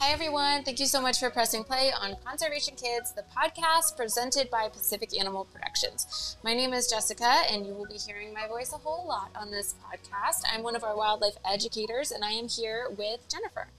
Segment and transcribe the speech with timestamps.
[0.00, 0.62] Hi, everyone.
[0.62, 5.18] Thank you so much for pressing play on Conservation Kids, the podcast presented by Pacific
[5.18, 6.36] Animal Productions.
[6.44, 9.50] My name is Jessica, and you will be hearing my voice a whole lot on
[9.50, 10.42] this podcast.
[10.52, 13.70] I'm one of our wildlife educators, and I am here with Jennifer.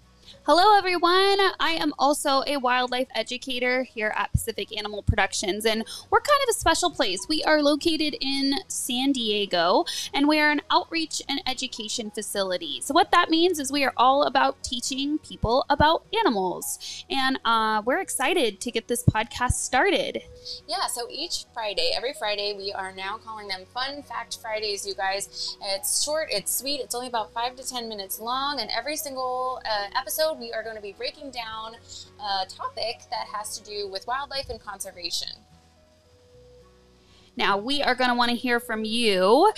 [0.44, 1.38] Hello, everyone.
[1.60, 6.50] I am also a wildlife educator here at Pacific Animal Productions, and we're kind of
[6.50, 7.28] a special place.
[7.30, 12.82] We are located in San Diego, and we are an outreach and education facility.
[12.82, 17.82] So, what that means is we are all about teaching people about animals, and uh,
[17.86, 20.24] we're excited to get this podcast started.
[20.68, 24.96] Yeah, so each Friday, every Friday, we are now calling them Fun Fact Fridays, you
[24.96, 25.58] guys.
[25.64, 29.62] It's short, it's sweet, it's only about five to 10 minutes long, and every single
[29.66, 31.76] uh, episode, we are going to be breaking down
[32.20, 35.30] a topic that has to do with wildlife and conservation.
[37.40, 39.50] Now, we are going to want to hear from you,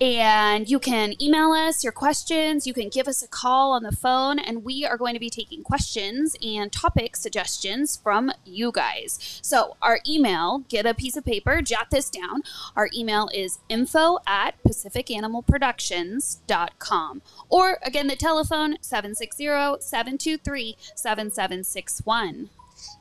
[0.00, 2.66] and you can email us your questions.
[2.66, 5.28] You can give us a call on the phone, and we are going to be
[5.28, 9.38] taking questions and topic suggestions from you guys.
[9.42, 12.40] So, our email, get a piece of paper, jot this down.
[12.74, 17.22] Our email is info at pacificanimalproductions.com.
[17.50, 19.44] Or again, the telephone 760
[19.80, 22.48] 723 7761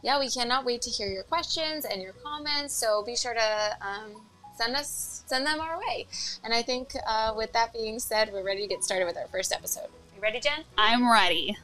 [0.01, 2.73] yeah, we cannot wait to hear your questions and your comments.
[2.73, 4.21] So be sure to um,
[4.57, 6.07] send us send them our way.
[6.43, 9.27] And I think uh, with that being said, we're ready to get started with our
[9.27, 9.87] first episode.
[10.15, 10.63] You ready, Jen?
[10.77, 11.57] I'm ready.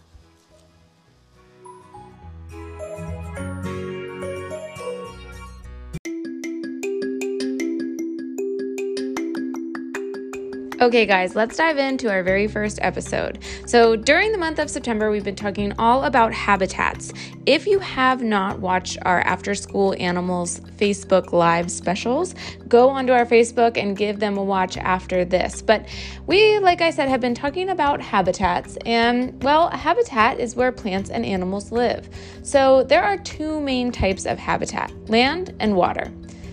[10.82, 13.38] Okay, guys, let's dive into our very first episode.
[13.68, 17.14] So, during the month of September, we've been talking all about habitats.
[17.46, 22.34] If you have not watched our After School Animals Facebook Live specials,
[22.68, 25.62] go onto our Facebook and give them a watch after this.
[25.62, 25.88] But
[26.26, 30.72] we, like I said, have been talking about habitats, and well, a habitat is where
[30.72, 32.10] plants and animals live.
[32.42, 36.12] So, there are two main types of habitat land and water.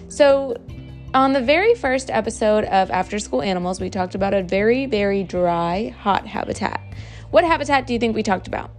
[0.09, 0.55] So,
[1.19, 5.24] on the very first episode of After School Animals, we talked about a very, very
[5.24, 6.80] dry, hot habitat.
[7.33, 8.70] What habitat do you think we talked about?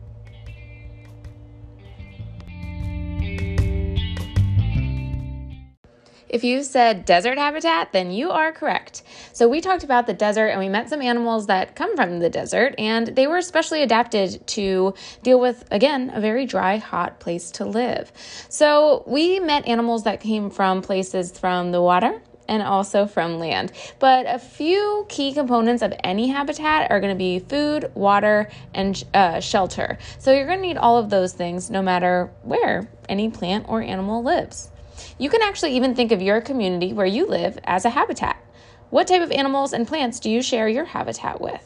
[6.29, 9.03] If you said desert habitat, then you are correct.
[9.33, 12.29] So, we talked about the desert and we met some animals that come from the
[12.29, 17.51] desert, and they were especially adapted to deal with, again, a very dry, hot place
[17.51, 18.13] to live.
[18.47, 23.71] So, we met animals that came from places from the water, and also from land.
[23.99, 29.01] But a few key components of any habitat are going to be food, water, and
[29.13, 29.97] uh, shelter.
[30.17, 33.81] So you're going to need all of those things no matter where any plant or
[33.81, 34.69] animal lives.
[35.17, 38.43] You can actually even think of your community where you live as a habitat.
[38.89, 41.63] What type of animals and plants do you share your habitat with?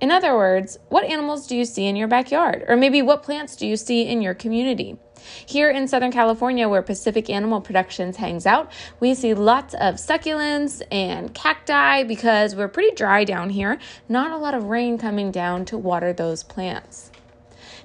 [0.00, 2.64] In other words, what animals do you see in your backyard?
[2.68, 4.98] Or maybe what plants do you see in your community?
[5.44, 10.82] Here in Southern California, where Pacific Animal Productions hangs out, we see lots of succulents
[10.90, 13.78] and cacti because we're pretty dry down here,
[14.08, 17.10] not a lot of rain coming down to water those plants.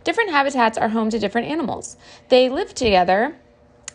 [0.04, 1.98] Different habitats are home to different animals.
[2.30, 3.36] They live together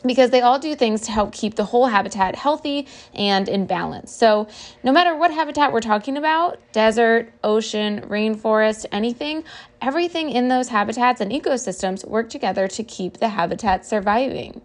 [0.07, 4.13] because they all do things to help keep the whole habitat healthy and in balance.
[4.13, 4.49] So,
[4.83, 9.45] no matter what habitat we're talking about desert, ocean, rainforest, anything
[9.81, 14.61] everything in those habitats and ecosystems work together to keep the habitat surviving.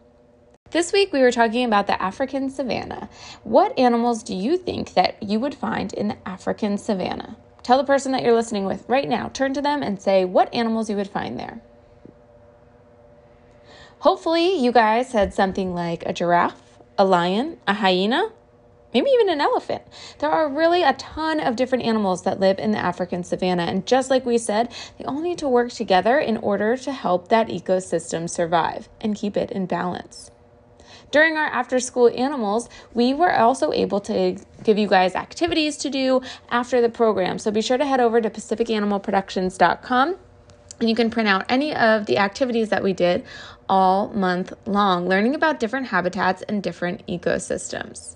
[0.72, 3.09] This week we were talking about the African savanna.
[3.44, 7.35] What animals do you think that you would find in the African savanna?
[7.62, 10.53] Tell the person that you're listening with right now, turn to them and say what
[10.53, 11.62] animals you would find there.
[14.02, 18.32] Hopefully, you guys had something like a giraffe, a lion, a hyena,
[18.96, 19.84] maybe even an elephant.
[20.18, 23.62] There are really a ton of different animals that live in the African savanna.
[23.62, 27.28] And just like we said, they all need to work together in order to help
[27.28, 30.32] that ecosystem survive and keep it in balance.
[31.12, 35.92] During our after school animals, we were also able to give you guys activities to
[35.92, 37.38] do after the program.
[37.38, 40.16] So be sure to head over to pacificanimalproductions.com
[40.81, 43.23] and you can print out any of the activities that we did
[43.70, 48.16] all month long, learning about different habitats and different ecosystems.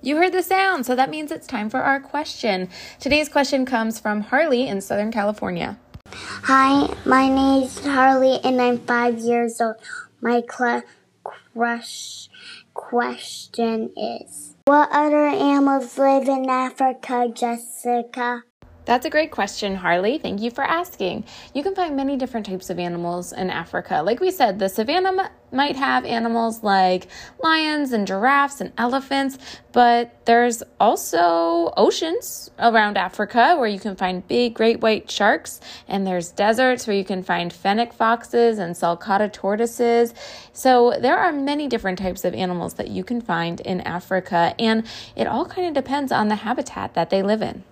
[0.00, 2.70] You heard the sound, so that means it's time for our question.
[2.98, 5.78] Today's question comes from Harley in Southern California.
[6.10, 9.76] Hi, my name is Harley and I'm five years old.
[10.22, 10.82] My cl-
[11.22, 12.28] crush
[12.72, 18.44] question is What other animals live in Africa, Jessica?
[18.88, 20.16] That's a great question, Harley.
[20.16, 21.26] Thank you for asking.
[21.52, 24.00] You can find many different types of animals in Africa.
[24.02, 27.06] Like we said, the savannah might have animals like
[27.44, 29.36] lions and giraffes and elephants,
[29.72, 36.06] but there's also oceans around Africa where you can find big great white sharks, and
[36.06, 40.14] there's deserts where you can find fennec foxes and sulcata tortoises.
[40.54, 44.86] So there are many different types of animals that you can find in Africa, and
[45.14, 47.64] it all kind of depends on the habitat that they live in.